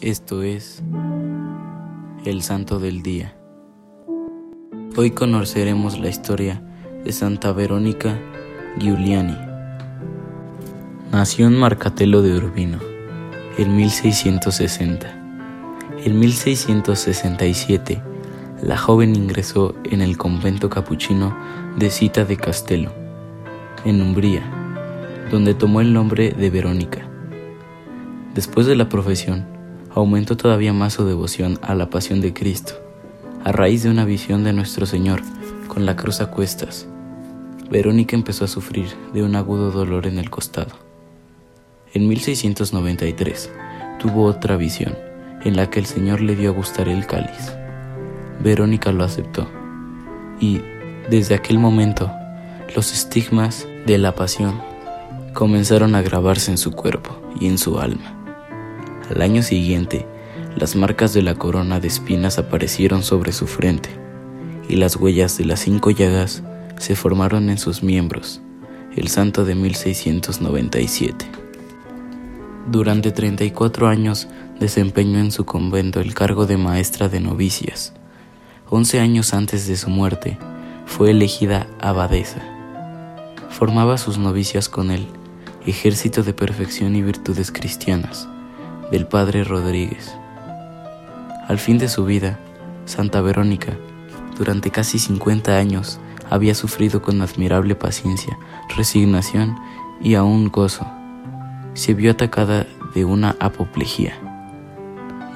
Esto 0.00 0.42
es 0.42 0.82
el 2.24 2.40
Santo 2.40 2.80
del 2.80 3.02
Día. 3.02 3.36
Hoy 4.96 5.10
conoceremos 5.10 5.98
la 5.98 6.08
historia 6.08 6.62
de 7.04 7.12
Santa 7.12 7.52
Verónica 7.52 8.18
Giuliani. 8.78 9.36
Nació 11.12 11.48
en 11.48 11.58
Marcatello 11.58 12.22
de 12.22 12.34
Urbino 12.34 12.78
en 13.58 13.76
1660. 13.76 15.06
En 16.06 16.18
1667, 16.18 18.02
la 18.62 18.78
joven 18.78 19.14
ingresó 19.14 19.74
en 19.84 20.00
el 20.00 20.16
convento 20.16 20.70
capuchino 20.70 21.36
de 21.76 21.90
Cita 21.90 22.24
de 22.24 22.38
Castello, 22.38 22.90
en 23.84 24.00
Umbría, 24.00 24.50
donde 25.30 25.52
tomó 25.52 25.82
el 25.82 25.92
nombre 25.92 26.30
de 26.30 26.48
Verónica. 26.48 27.06
Después 28.34 28.66
de 28.66 28.76
la 28.76 28.88
profesión, 28.88 29.59
aumentó 29.94 30.36
todavía 30.36 30.72
más 30.72 30.94
su 30.94 31.04
devoción 31.04 31.58
a 31.62 31.74
la 31.74 31.90
pasión 31.90 32.20
de 32.20 32.32
Cristo, 32.32 32.74
a 33.44 33.52
raíz 33.52 33.82
de 33.82 33.90
una 33.90 34.04
visión 34.04 34.44
de 34.44 34.52
nuestro 34.52 34.86
Señor 34.86 35.22
con 35.68 35.86
la 35.86 35.96
cruz 35.96 36.20
a 36.20 36.30
cuestas. 36.30 36.86
Verónica 37.70 38.16
empezó 38.16 38.44
a 38.44 38.48
sufrir 38.48 38.88
de 39.12 39.22
un 39.22 39.36
agudo 39.36 39.70
dolor 39.70 40.06
en 40.06 40.18
el 40.18 40.30
costado. 40.30 40.72
En 41.92 42.08
1693 42.08 43.50
tuvo 43.98 44.24
otra 44.24 44.56
visión 44.56 44.96
en 45.44 45.56
la 45.56 45.70
que 45.70 45.80
el 45.80 45.86
Señor 45.86 46.20
le 46.20 46.36
dio 46.36 46.50
a 46.50 46.52
gustar 46.52 46.88
el 46.88 47.06
cáliz. 47.06 47.52
Verónica 48.42 48.92
lo 48.92 49.04
aceptó 49.04 49.48
y 50.40 50.60
desde 51.08 51.34
aquel 51.34 51.58
momento 51.58 52.10
los 52.74 52.92
estigmas 52.92 53.66
de 53.86 53.98
la 53.98 54.14
pasión 54.14 54.60
comenzaron 55.34 55.94
a 55.94 56.02
grabarse 56.02 56.50
en 56.50 56.58
su 56.58 56.72
cuerpo 56.72 57.16
y 57.38 57.46
en 57.46 57.58
su 57.58 57.78
alma. 57.78 58.19
Al 59.10 59.22
año 59.22 59.42
siguiente, 59.42 60.06
las 60.56 60.76
marcas 60.76 61.12
de 61.12 61.22
la 61.22 61.34
corona 61.34 61.80
de 61.80 61.88
espinas 61.88 62.38
aparecieron 62.38 63.02
sobre 63.02 63.32
su 63.32 63.48
frente 63.48 63.90
y 64.68 64.76
las 64.76 64.94
huellas 64.94 65.36
de 65.36 65.46
las 65.46 65.58
cinco 65.60 65.90
llagas 65.90 66.44
se 66.78 66.94
formaron 66.94 67.50
en 67.50 67.58
sus 67.58 67.82
miembros, 67.82 68.40
el 68.94 69.08
santo 69.08 69.44
de 69.44 69.56
1697. 69.56 71.26
Durante 72.70 73.10
34 73.10 73.88
años 73.88 74.28
desempeñó 74.60 75.18
en 75.18 75.32
su 75.32 75.44
convento 75.44 76.00
el 76.00 76.14
cargo 76.14 76.46
de 76.46 76.56
maestra 76.56 77.08
de 77.08 77.18
novicias. 77.18 77.92
Once 78.68 79.00
años 79.00 79.34
antes 79.34 79.66
de 79.66 79.76
su 79.76 79.90
muerte, 79.90 80.38
fue 80.86 81.10
elegida 81.10 81.66
abadesa. 81.80 82.42
Formaba 83.48 83.98
sus 83.98 84.18
novicias 84.18 84.68
con 84.68 84.92
él, 84.92 85.08
ejército 85.66 86.22
de 86.22 86.32
perfección 86.32 86.94
y 86.94 87.02
virtudes 87.02 87.50
cristianas 87.50 88.28
del 88.90 89.06
Padre 89.06 89.44
Rodríguez. 89.44 90.12
Al 91.48 91.58
fin 91.58 91.78
de 91.78 91.88
su 91.88 92.04
vida, 92.04 92.38
Santa 92.84 93.20
Verónica, 93.20 93.76
durante 94.36 94.70
casi 94.70 94.98
50 94.98 95.56
años, 95.56 96.00
había 96.30 96.54
sufrido 96.54 97.02
con 97.02 97.20
admirable 97.22 97.74
paciencia, 97.74 98.38
resignación 98.76 99.56
y 100.00 100.14
aún 100.14 100.48
gozo. 100.48 100.86
Se 101.74 101.94
vio 101.94 102.12
atacada 102.12 102.66
de 102.94 103.04
una 103.04 103.36
apoplejía. 103.40 104.14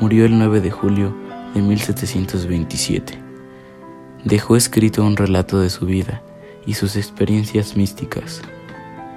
Murió 0.00 0.24
el 0.24 0.38
9 0.38 0.60
de 0.60 0.70
julio 0.70 1.14
de 1.54 1.62
1727. 1.62 3.18
Dejó 4.24 4.56
escrito 4.56 5.04
un 5.04 5.16
relato 5.16 5.60
de 5.60 5.70
su 5.70 5.86
vida 5.86 6.22
y 6.66 6.74
sus 6.74 6.96
experiencias 6.96 7.76
místicas, 7.76 8.40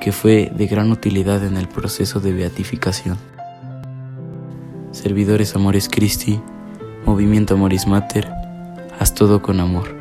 que 0.00 0.12
fue 0.12 0.52
de 0.54 0.66
gran 0.66 0.92
utilidad 0.92 1.44
en 1.44 1.56
el 1.56 1.68
proceso 1.68 2.20
de 2.20 2.32
beatificación. 2.32 3.16
Servidores 4.92 5.54
Amores 5.54 5.88
Christi, 5.88 6.40
Movimiento 7.06 7.54
Amoris 7.54 7.86
Mater, 7.86 8.28
haz 8.98 9.14
todo 9.14 9.40
con 9.40 9.60
amor. 9.60 9.99